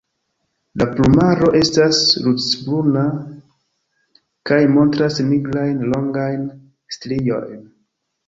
[0.81, 3.03] La plumaro estas ruĝecbruna
[4.51, 6.47] kaj montras nigrajn longajn
[6.97, 7.61] striojn.